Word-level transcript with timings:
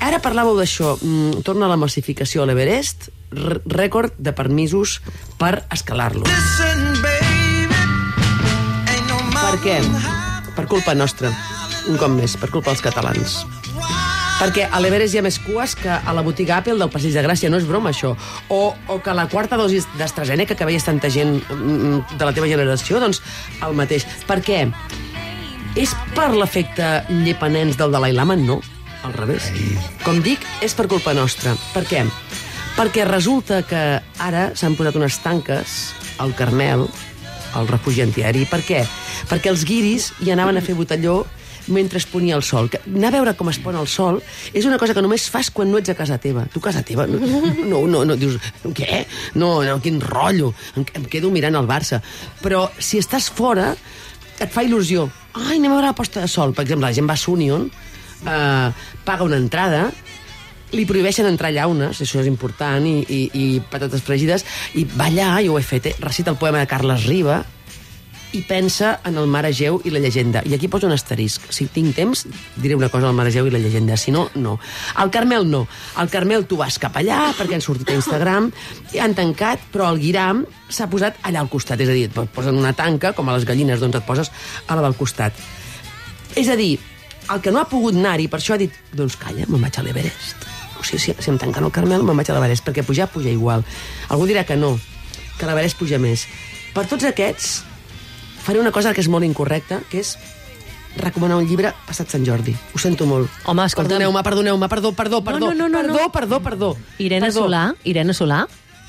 Ara 0.00 0.18
parlàveu 0.24 0.56
d'això. 0.56 0.96
Mm, 0.96 1.42
torna 1.44 1.66
a 1.68 1.70
la 1.72 1.76
massificació 1.80 2.42
a 2.42 2.48
l'Everest, 2.48 3.10
rècord 3.68 4.16
de 4.18 4.32
permisos 4.32 5.00
per 5.38 5.64
escalar-lo. 5.70 6.24
Per 9.40 9.56
què? 9.64 9.76
Per 10.56 10.66
culpa 10.66 10.94
nostra. 10.94 11.30
Un 11.88 12.00
cop 12.00 12.12
més, 12.12 12.36
per 12.40 12.50
culpa 12.50 12.72
dels 12.72 12.82
catalans. 12.84 13.42
Perquè 14.40 14.64
a 14.72 14.80
l'Everest 14.80 15.12
hi 15.12 15.20
ha 15.20 15.24
més 15.26 15.36
cues 15.44 15.74
que 15.76 15.92
a 15.92 16.12
la 16.16 16.24
botiga 16.24 16.56
Apple 16.56 16.78
del 16.80 16.88
Passeig 16.88 17.12
de 17.12 17.24
Gràcia, 17.26 17.50
no 17.52 17.60
és 17.60 17.68
broma 17.68 17.92
això. 17.92 18.14
O, 18.48 18.60
o 18.88 18.98
que 19.04 19.12
la 19.12 19.26
quarta 19.28 19.58
dosi 19.60 19.82
d'AstraZeneca 20.00 20.56
que 20.56 20.68
veies 20.68 20.86
tanta 20.86 21.10
gent 21.12 21.42
mm, 21.44 22.16
de 22.16 22.24
la 22.24 22.32
teva 22.32 22.48
generació, 22.48 23.02
doncs 23.04 23.20
el 23.60 23.76
mateix. 23.76 24.08
Per 24.24 24.40
què? 24.40 24.64
És 25.76 25.92
per 26.16 26.30
l'efecte 26.32 27.02
llepanens 27.20 27.76
del 27.76 27.92
Dalai 27.92 28.16
Lama? 28.16 28.38
No, 28.40 28.62
al 29.04 29.14
revés. 29.16 29.50
Com 30.04 30.20
dic, 30.24 30.44
és 30.64 30.74
per 30.76 30.88
culpa 30.90 31.14
nostra. 31.16 31.54
Per 31.74 31.84
què? 31.88 32.04
Perquè 32.76 33.04
resulta 33.08 33.62
que 33.66 33.82
ara 34.22 34.50
s'han 34.56 34.76
posat 34.78 34.96
unes 34.96 35.18
tanques 35.24 35.78
al 36.22 36.34
Carmel, 36.38 36.86
al 37.56 37.68
refugi 37.68 38.04
antiaeri. 38.04 38.46
Per 38.48 38.62
què? 38.64 38.84
Perquè 39.30 39.50
els 39.52 39.66
guiris 39.68 40.12
hi 40.22 40.32
anaven 40.32 40.60
a 40.60 40.64
fer 40.64 40.76
botelló 40.78 41.24
mentre 41.70 41.98
es 41.98 42.06
ponia 42.06 42.36
el 42.36 42.42
sol. 42.42 42.70
Que 42.70 42.80
anar 42.86 43.10
a 43.10 43.16
veure 43.18 43.34
com 43.38 43.50
es 43.52 43.58
pon 43.62 43.76
el 43.78 43.88
sol 43.90 44.20
és 44.52 44.66
una 44.66 44.78
cosa 44.80 44.94
que 44.96 45.02
només 45.04 45.28
fas 45.30 45.50
quan 45.54 45.70
no 45.70 45.78
ets 45.80 45.92
a 45.92 45.96
casa 45.98 46.18
teva. 46.18 46.46
Tu 46.52 46.62
a 46.62 46.66
casa 46.68 46.82
teva? 46.86 47.06
No, 47.06 47.20
no, 47.66 47.84
no, 47.86 48.04
no 48.08 48.16
dius, 48.18 48.38
què? 48.76 49.04
No, 49.34 49.60
no, 49.66 49.78
quin 49.82 50.00
rotllo. 50.02 50.52
Em, 50.76 50.86
em 51.00 51.06
quedo 51.10 51.32
mirant 51.34 51.58
el 51.58 51.68
Barça. 51.70 52.00
Però 52.42 52.68
si 52.78 53.00
estàs 53.02 53.30
fora, 53.30 53.72
et 54.40 54.50
fa 54.50 54.64
il·lusió. 54.66 55.08
Ai, 55.36 55.58
anem 55.58 55.70
a 55.70 55.76
veure 55.76 55.92
la 55.92 55.96
posta 55.96 56.24
de 56.24 56.30
sol. 56.30 56.54
Per 56.56 56.64
exemple, 56.66 56.88
la 56.88 56.96
gent 56.96 57.08
va 57.08 57.16
a 57.18 57.20
Sunion, 57.20 57.68
eh, 58.26 58.72
paga 59.04 59.26
una 59.26 59.38
entrada, 59.40 59.88
li 60.70 60.86
prohibeixen 60.86 61.26
entrar 61.26 61.50
llaunes, 61.54 62.02
això 62.02 62.20
és 62.22 62.28
important, 62.30 62.84
i, 62.86 63.00
i, 63.02 63.22
i 63.34 63.46
patates 63.72 64.04
fregides, 64.06 64.46
i 64.78 64.86
va 64.92 65.08
allà, 65.10 65.32
jo 65.44 65.56
ho 65.56 65.58
he 65.58 65.66
fet, 65.66 65.90
eh, 65.90 65.96
recita 66.02 66.30
el 66.30 66.38
poema 66.38 66.62
de 66.62 66.70
Carles 66.70 67.08
Riba, 67.10 67.40
i 68.32 68.42
pensa 68.46 69.00
en 69.04 69.16
el 69.18 69.26
Mar 69.26 69.42
Egeu 69.48 69.80
i 69.84 69.90
la 69.90 69.98
llegenda. 69.98 70.42
I 70.46 70.54
aquí 70.54 70.68
poso 70.70 70.86
un 70.86 70.94
asterisc. 70.94 71.48
Si 71.50 71.66
tinc 71.72 71.96
temps, 71.96 72.26
diré 72.62 72.76
una 72.78 72.88
cosa 72.88 73.08
al 73.08 73.16
Mar 73.16 73.26
Egeu 73.26 73.48
i 73.48 73.50
la 73.50 73.58
llegenda. 73.58 73.96
Si 73.98 74.12
no, 74.14 74.28
no. 74.34 74.58
Al 74.94 75.10
Carmel, 75.10 75.48
no. 75.50 75.64
Al 75.96 76.10
Carmel 76.12 76.46
tu 76.46 76.60
vas 76.60 76.78
cap 76.78 76.96
allà, 77.00 77.32
perquè 77.38 77.58
han 77.58 77.64
sortit 77.64 77.90
a 77.90 77.96
Instagram, 77.98 78.50
i 78.94 79.02
han 79.02 79.16
tancat, 79.18 79.66
però 79.72 79.90
el 79.90 79.98
Guiram 80.02 80.44
s'ha 80.68 80.86
posat 80.90 81.18
allà 81.26 81.42
al 81.42 81.50
costat. 81.50 81.82
És 81.82 81.90
a 81.90 81.96
dir, 81.96 82.06
et 82.06 82.34
posen 82.34 82.58
una 82.58 82.74
tanca, 82.78 83.14
com 83.18 83.28
a 83.28 83.34
les 83.34 83.48
gallines, 83.48 83.82
doncs 83.82 83.98
et 83.98 84.06
poses 84.06 84.30
a 84.66 84.78
la 84.78 84.86
del 84.86 84.98
costat. 84.98 85.34
És 86.38 86.48
a 86.48 86.58
dir, 86.58 86.76
el 87.34 87.40
que 87.40 87.52
no 87.54 87.60
ha 87.60 87.68
pogut 87.68 87.96
anar-hi, 87.96 88.28
per 88.30 88.40
això 88.40 88.56
ha 88.56 88.60
dit, 88.60 88.74
doncs 88.96 89.16
calla, 89.20 89.46
me'n 89.48 89.62
vaig 89.62 89.78
a 89.78 89.84
l'Everest. 89.86 90.46
O 90.80 90.84
sigui, 90.86 91.00
si, 91.02 91.14
si 91.14 91.30
em 91.32 91.38
tanquen 91.38 91.66
el 91.66 91.74
Carmel, 91.74 92.04
me'n 92.06 92.18
vaig 92.18 92.30
a 92.30 92.36
l'Everest, 92.36 92.64
perquè 92.66 92.84
pujar, 92.86 93.10
puja 93.12 93.30
igual. 93.30 93.64
Algú 94.08 94.26
dirà 94.30 94.44
que 94.48 94.56
no, 94.58 94.74
que 95.38 95.48
l'Everest 95.48 95.78
puja 95.78 96.00
més. 96.02 96.26
Per 96.74 96.86
tots 96.90 97.06
aquests, 97.06 97.60
faré 98.44 98.60
una 98.62 98.72
cosa 98.74 98.94
que 98.96 99.02
és 99.04 99.10
molt 99.12 99.26
incorrecta, 99.26 99.82
que 99.90 100.02
és 100.02 100.16
recomanar 100.96 101.38
un 101.38 101.46
llibre 101.46 101.72
passat 101.86 102.10
Sant 102.10 102.24
Jordi. 102.26 102.54
Ho 102.74 102.80
sento 102.82 103.06
molt. 103.06 103.30
Home, 103.46 103.66
escolta'm. 103.68 103.94
Perdoneu-me, 103.94 104.24
perdoneu-me, 104.26 104.68
perdó, 104.72 104.92
perdó, 104.92 105.22
perdó. 105.24 105.52
no, 105.52 105.54
no, 105.54 105.68
no, 105.68 105.78
perdó, 105.78 106.00
no. 106.00 106.12
perdó, 106.12 106.40
perdó. 106.42 106.70
Irene 106.98 107.28
perdó. 107.28 107.46
Solà, 107.46 107.62
Irene 107.84 108.16
Solà, 108.16 108.40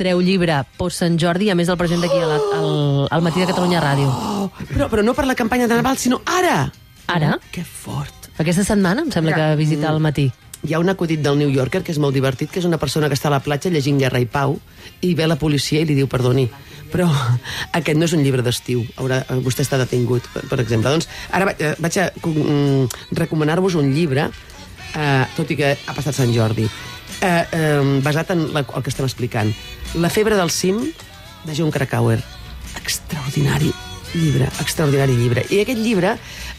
treu 0.00 0.22
llibre 0.24 0.62
post 0.78 1.02
Sant 1.02 1.18
Jordi, 1.20 1.50
a 1.52 1.58
més 1.58 1.68
el 1.68 1.76
presenta 1.80 2.08
aquí 2.08 2.16
al, 2.16 2.32
al, 2.56 2.70
al 3.10 3.26
matí 3.26 3.42
de 3.42 3.50
Catalunya 3.50 3.82
Ràdio. 3.84 4.08
Oh, 4.08 4.48
però, 4.72 4.88
però 4.92 5.04
no 5.04 5.16
per 5.18 5.26
la 5.28 5.36
campanya 5.36 5.68
de 5.68 5.76
Nadal, 5.76 6.00
sinó 6.00 6.22
ara. 6.24 6.70
Ara? 7.10 7.36
Que 7.52 7.64
fort. 7.66 8.19
Aquesta 8.38 8.64
setmana 8.64 9.02
em 9.04 9.10
sembla 9.12 9.34
que 9.36 9.48
visita 9.56 9.88
al 9.90 10.00
matí. 10.00 10.30
Hi 10.66 10.74
ha 10.74 10.80
un 10.80 10.88
acudit 10.92 11.20
del 11.24 11.38
New 11.40 11.50
Yorker 11.52 11.82
que 11.82 11.92
és 11.92 11.98
molt 12.00 12.14
divertit, 12.14 12.50
que 12.52 12.60
és 12.60 12.66
una 12.68 12.78
persona 12.78 13.08
que 13.08 13.16
està 13.16 13.28
a 13.30 13.34
la 13.34 13.40
platja 13.40 13.70
llegint 13.72 13.98
Guerra 14.00 14.20
i 14.20 14.26
Pau 14.28 14.58
i 15.00 15.14
ve 15.16 15.26
la 15.28 15.36
policia 15.40 15.80
i 15.80 15.86
li 15.88 15.96
diu 15.96 16.08
perdoni, 16.08 16.46
però 16.92 17.08
aquest 17.78 17.96
no 17.98 18.04
és 18.04 18.12
un 18.16 18.22
llibre 18.24 18.44
d'estiu, 18.44 18.84
haurà- 19.00 19.22
vostè 19.44 19.64
està 19.64 19.78
detingut, 19.80 20.28
per, 20.34 20.44
per 20.48 20.60
exemple. 20.60 20.92
Doncs 20.92 21.08
ara 21.32 21.48
vaig, 21.48 21.60
eh, 21.64 21.74
vaig 21.80 21.98
a 22.00 22.10
mm, 22.12 23.14
recomanar-vos 23.16 23.76
un 23.80 23.92
llibre, 23.96 24.28
eh, 24.94 25.24
tot 25.36 25.50
i 25.50 25.56
que 25.56 25.74
ha 25.78 25.96
passat 25.96 26.16
Sant 26.20 26.32
Jordi, 26.36 26.68
eh, 27.20 27.44
eh, 27.56 28.00
basat 28.04 28.34
en 28.36 28.50
la, 28.52 28.64
el 28.64 28.82
que 28.84 28.92
estem 28.92 29.08
explicant. 29.08 29.52
La 29.96 30.12
febre 30.12 30.36
del 30.36 30.52
cim, 30.52 30.82
de 31.44 31.56
John 31.56 31.72
Krakauer. 31.72 32.20
Extraordinari 32.76 33.72
llibre, 34.12 34.48
extraordinari 34.60 35.16
llibre. 35.16 35.46
I 35.48 35.62
aquest 35.62 35.80
llibre 35.80 36.16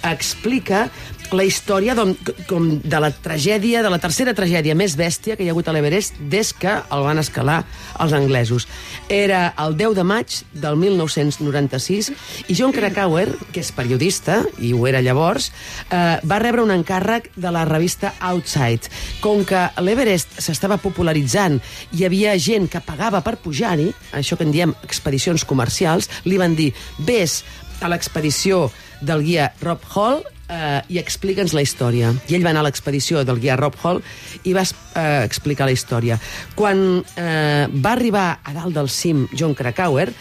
explica 0.09 0.87
la 1.31 1.45
història 1.47 1.95
com, 1.95 2.11
com 2.49 2.67
de 2.83 2.99
la 2.99 3.09
tragèdia, 3.11 3.81
de 3.83 3.89
la 3.91 3.99
tercera 4.03 4.33
tragèdia 4.35 4.75
més 4.75 4.97
bèstia 4.99 5.37
que 5.37 5.45
hi 5.45 5.49
ha 5.49 5.53
hagut 5.55 5.69
a 5.69 5.73
l'Everest 5.75 6.17
des 6.31 6.51
que 6.53 6.73
el 6.81 7.05
van 7.05 7.21
escalar 7.21 7.61
els 8.03 8.13
anglesos. 8.15 8.67
Era 9.07 9.53
el 9.63 9.77
10 9.79 9.95
de 9.99 10.05
maig 10.07 10.37
del 10.51 10.75
1996 10.81 12.11
i 12.51 12.57
John 12.57 12.75
Krakauer, 12.75 13.29
que 13.53 13.63
és 13.63 13.71
periodista, 13.75 14.41
i 14.59 14.73
ho 14.75 14.83
era 14.89 15.03
llavors, 15.03 15.51
eh, 15.89 16.19
va 16.27 16.41
rebre 16.43 16.65
un 16.65 16.73
encàrrec 16.75 17.31
de 17.35 17.51
la 17.51 17.63
revista 17.69 18.13
Outside. 18.19 18.91
Com 19.23 19.45
que 19.47 19.67
l'Everest 19.79 20.39
s'estava 20.43 20.81
popularitzant 20.81 21.61
i 21.91 22.01
hi 22.01 22.05
havia 22.09 22.35
gent 22.39 22.67
que 22.71 22.83
pagava 22.83 23.21
per 23.23 23.37
pujar-hi, 23.39 23.91
això 24.17 24.37
que 24.37 24.47
en 24.47 24.51
diem 24.51 24.75
expedicions 24.83 25.45
comercials, 25.47 26.09
li 26.25 26.39
van 26.41 26.55
dir, 26.57 26.71
vés 26.99 27.41
a 27.81 27.89
l'expedició 27.89 28.67
del 29.01 29.23
guia 29.25 29.51
Rob 29.61 29.81
Hall 29.95 30.21
eh, 30.51 30.81
i 30.91 30.99
explica'ns 30.99 31.55
la 31.55 31.63
història. 31.63 32.11
I 32.27 32.35
ell 32.37 32.43
va 32.45 32.51
anar 32.51 32.61
a 32.65 32.67
l'expedició 32.67 33.23
del 33.25 33.39
guia 33.41 33.55
Rob 33.59 33.79
Hall 33.81 34.01
i 34.43 34.53
va 34.53 34.61
eh, 34.67 35.23
explicar 35.25 35.65
la 35.69 35.73
història. 35.75 36.19
Quan 36.59 37.01
eh, 37.15 37.67
va 37.71 37.95
arribar 37.95 38.27
a 38.43 38.53
dalt 38.59 38.75
del 38.75 38.89
cim 38.91 39.25
John 39.33 39.55
Krakauer, 39.55 40.11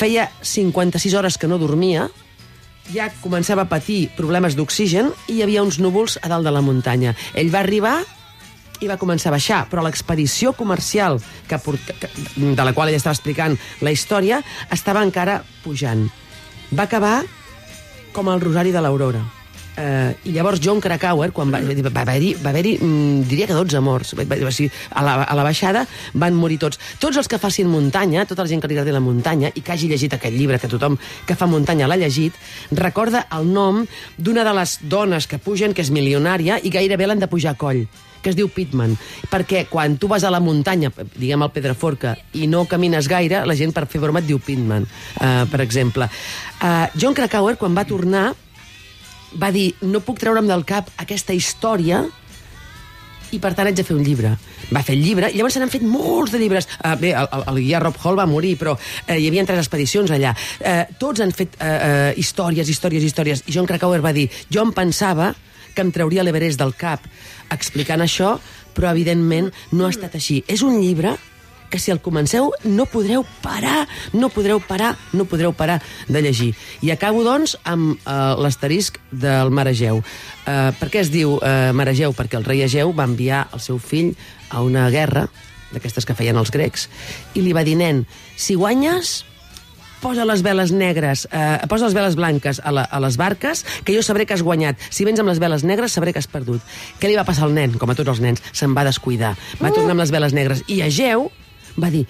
feia 0.00 0.28
56 0.40 1.14
hores 1.18 1.36
que 1.40 1.48
no 1.48 1.58
dormia, 1.60 2.06
ja 2.90 3.10
començava 3.22 3.66
a 3.66 3.70
patir 3.70 4.08
problemes 4.16 4.56
d'oxigen 4.58 5.12
i 5.28 5.36
hi 5.38 5.42
havia 5.44 5.62
uns 5.62 5.76
núvols 5.78 6.16
a 6.22 6.28
dalt 6.32 6.46
de 6.48 6.52
la 6.54 6.62
muntanya. 6.64 7.12
Ell 7.34 7.52
va 7.52 7.60
arribar 7.64 7.98
i 8.80 8.88
va 8.88 8.96
començar 8.96 9.28
a 9.28 9.34
baixar, 9.36 9.58
però 9.68 9.82
l'expedició 9.84 10.54
comercial 10.56 11.18
que, 11.46 11.58
port- 11.60 11.92
que, 12.00 12.08
de 12.40 12.64
la 12.64 12.72
qual 12.72 12.88
ell 12.88 12.96
estava 12.96 13.12
explicant 13.12 13.58
la 13.84 13.92
història 13.92 14.40
estava 14.72 15.04
encara 15.04 15.42
pujant. 15.62 16.06
Va 16.72 16.86
acabar 16.88 17.18
com 18.16 18.32
el 18.32 18.40
Rosari 18.40 18.72
de 18.72 18.80
l'Aurora. 18.80 19.20
Eh, 19.80 20.14
I 20.28 20.34
llavors 20.34 20.60
John 20.60 20.80
Krakauer, 20.80 21.30
quan 21.32 21.52
va, 21.52 21.60
va 21.64 22.02
haver-hi, 22.02 22.34
va 22.42 22.50
haver 22.52 22.76
mm, 22.76 23.22
diria 23.30 23.46
que 23.48 23.56
12 23.56 23.80
morts. 23.80 24.12
Va, 24.18 24.26
va, 24.28 24.36
o 24.36 24.50
a, 24.50 25.04
la, 25.06 25.14
a 25.24 25.38
la 25.38 25.46
baixada 25.46 25.86
van 26.20 26.36
morir 26.36 26.58
tots. 26.60 26.80
Tots 27.00 27.16
els 27.22 27.30
que 27.30 27.40
facin 27.40 27.70
muntanya, 27.70 28.26
tota 28.28 28.44
la 28.44 28.52
gent 28.52 28.60
que 28.60 28.68
li 28.68 28.76
agradi 28.76 28.92
la 28.92 29.00
muntanya 29.00 29.52
i 29.54 29.64
que 29.64 29.72
hagi 29.72 29.88
llegit 29.88 30.18
aquest 30.18 30.36
llibre, 30.36 30.60
que 30.60 30.68
tothom 30.68 30.98
que 31.26 31.38
fa 31.38 31.48
muntanya 31.48 31.88
l'ha 31.88 31.98
llegit, 32.00 32.36
recorda 32.76 33.24
el 33.38 33.48
nom 33.48 33.86
d'una 34.18 34.44
de 34.44 34.54
les 34.60 34.76
dones 34.82 35.26
que 35.26 35.40
pugen, 35.40 35.72
que 35.72 35.86
és 35.86 35.94
milionària, 35.94 36.60
i 36.60 36.72
gairebé 36.72 37.08
l'han 37.08 37.22
de 37.22 37.30
pujar 37.30 37.56
a 37.56 37.60
coll 37.60 37.86
que 38.20 38.28
es 38.28 38.36
diu 38.36 38.50
Pitman, 38.52 38.92
perquè 39.32 39.62
quan 39.70 39.94
tu 39.96 40.08
vas 40.10 40.26
a 40.28 40.32
la 40.32 40.42
muntanya, 40.44 40.90
diguem 41.14 41.40
al 41.40 41.52
Pedraforca, 41.54 42.12
i 42.36 42.44
no 42.52 42.66
camines 42.68 43.08
gaire, 43.08 43.46
la 43.48 43.56
gent 43.56 43.72
per 43.72 43.86
fer 43.88 44.02
broma 44.02 44.20
et 44.20 44.28
diu 44.28 44.36
Pitman, 44.44 44.84
uh, 44.84 45.46
per 45.48 45.62
exemple. 45.64 46.04
Uh, 46.60 46.84
John 47.00 47.16
Krakauer, 47.16 47.56
quan 47.56 47.72
va 47.72 47.86
tornar, 47.88 48.26
va 49.38 49.50
dir, 49.54 49.74
no 49.82 50.02
puc 50.04 50.18
treure'm 50.18 50.48
del 50.48 50.64
cap 50.66 50.90
aquesta 50.98 51.36
història 51.36 52.04
i 53.30 53.38
per 53.38 53.52
tant 53.54 53.68
haig 53.68 53.76
de 53.78 53.84
fer 53.86 53.94
un 53.94 54.02
llibre. 54.02 54.32
Va 54.74 54.82
fer 54.86 54.96
el 54.96 55.04
llibre, 55.04 55.30
i 55.30 55.38
llavors 55.38 55.54
se 55.54 55.62
n'han 55.62 55.70
fet 55.70 55.84
molts 55.86 56.32
de 56.34 56.40
llibres. 56.42 56.66
Uh, 56.80 56.96
bé, 56.98 57.12
el, 57.14 57.28
el, 57.30 57.44
el 57.52 57.60
guia 57.62 57.80
Rob 57.82 57.98
Hall 58.02 58.18
va 58.18 58.26
morir, 58.26 58.56
però 58.58 58.74
uh, 58.74 59.14
hi 59.14 59.28
havia 59.28 59.44
tres 59.46 59.62
expedicions 59.62 60.10
allà. 60.14 60.34
Uh, 60.58 60.82
tots 60.98 61.22
han 61.22 61.34
fet 61.36 61.54
uh, 61.60 61.66
uh, 61.66 62.10
històries, 62.18 62.70
històries, 62.70 63.06
històries. 63.06 63.44
I 63.46 63.54
John 63.54 63.70
Krakauer 63.70 64.02
va 64.02 64.14
dir, 64.16 64.28
jo 64.50 64.64
em 64.66 64.74
pensava 64.74 65.32
que 65.74 65.84
em 65.84 65.92
trauria 65.94 66.24
l'Everest 66.26 66.58
del 66.58 66.74
cap 66.78 67.06
explicant 67.54 68.02
això, 68.02 68.36
però 68.74 68.90
evidentment 68.90 69.50
no 69.74 69.86
ha 69.86 69.94
estat 69.94 70.16
així. 70.18 70.40
És 70.50 70.66
un 70.66 70.80
llibre 70.82 71.14
que 71.70 71.78
si 71.78 71.94
el 71.94 72.02
comenceu 72.02 72.50
no 72.66 72.84
podreu 72.90 73.24
parar, 73.40 73.86
no 74.12 74.28
podreu 74.28 74.60
parar, 74.60 74.96
no 75.14 75.24
podreu 75.24 75.54
parar 75.56 75.78
de 76.08 76.20
llegir. 76.20 76.52
I 76.82 76.90
acabo, 76.92 77.22
doncs, 77.24 77.56
amb 77.64 77.94
eh, 77.96 78.18
l'asterisc 78.42 78.98
del 79.10 79.54
Mar 79.54 79.68
Egeu. 79.70 80.02
Eh, 80.44 80.74
per 80.76 80.90
què 80.90 81.04
es 81.06 81.14
diu 81.14 81.38
eh, 81.38 81.70
Mar 81.72 81.88
Egeu? 81.88 82.12
Perquè 82.16 82.40
el 82.40 82.44
rei 82.44 82.66
Egeu 82.66 82.92
va 82.92 83.08
enviar 83.08 83.46
el 83.54 83.62
seu 83.62 83.78
fill 83.78 84.12
a 84.50 84.64
una 84.66 84.90
guerra, 84.90 85.28
d'aquestes 85.70 86.04
que 86.04 86.18
feien 86.18 86.36
els 86.36 86.50
grecs, 86.50 86.88
i 87.38 87.46
li 87.46 87.54
va 87.54 87.62
dir, 87.64 87.76
nen, 87.78 88.02
si 88.34 88.56
guanyes, 88.58 89.20
posa 90.00 90.24
les 90.24 90.42
veles 90.42 90.72
negres, 90.72 91.26
eh, 91.30 91.60
posa 91.68 91.86
les 91.86 91.94
veles 91.94 92.16
blanques 92.16 92.60
a, 92.64 92.72
la, 92.72 92.82
a 92.82 92.98
les 93.04 93.18
barques, 93.20 93.62
que 93.84 93.94
jo 93.94 94.02
sabré 94.02 94.26
que 94.26 94.34
has 94.34 94.42
guanyat. 94.42 94.80
Si 94.90 95.06
vens 95.06 95.20
amb 95.20 95.30
les 95.30 95.38
veles 95.38 95.62
negres, 95.62 95.92
sabré 95.92 96.14
que 96.16 96.18
has 96.18 96.30
perdut. 96.30 96.64
Què 96.98 97.10
li 97.10 97.18
va 97.20 97.26
passar 97.28 97.46
al 97.46 97.54
nen? 97.54 97.76
Com 97.78 97.92
a 97.92 97.98
tots 97.98 98.16
els 98.16 98.24
nens, 98.24 98.42
se'n 98.50 98.74
va 98.74 98.86
descuidar. 98.88 99.36
Va 99.60 99.70
tornar 99.70 99.94
amb 99.94 100.02
les 100.02 100.14
veles 100.14 100.34
negres. 100.34 100.64
I 100.66 100.80
Egeu 100.88 101.28
va 101.76 101.90
dir, 101.92 102.06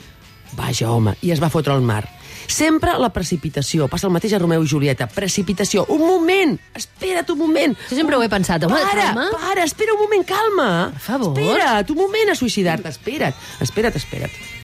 vaja, 0.57 0.91
home, 0.91 1.17
i 1.23 1.35
es 1.35 1.43
va 1.43 1.51
fotre 1.53 1.75
al 1.75 1.83
mar. 1.83 2.05
Sempre 2.51 2.97
la 2.99 3.13
precipitació. 3.15 3.87
Passa 3.87 4.09
el 4.09 4.15
mateix 4.15 4.33
a 4.35 4.41
Romeu 4.43 4.65
i 4.65 4.69
Julieta. 4.69 5.07
Precipitació. 5.07 5.85
Un 5.95 6.01
moment! 6.03 6.57
Espera't 6.75 7.31
un 7.31 7.39
moment! 7.39 7.77
Jo 7.91 7.99
sempre 8.01 8.19
ho 8.19 8.25
he 8.25 8.31
pensat. 8.33 8.65
Home, 8.67 8.81
para, 8.81 9.11
calma. 9.13 9.29
para, 9.37 9.67
espera 9.69 9.95
un 9.95 10.03
moment, 10.03 10.27
calma. 10.27 10.71
Per 10.97 11.05
favor. 11.05 11.37
Espera't, 11.39 11.93
un 11.95 12.01
moment 12.01 12.33
a 12.33 12.39
suïcidar-te. 12.39 12.91
Espera't, 12.91 13.39
espera't, 13.63 14.01
espera't. 14.03 14.35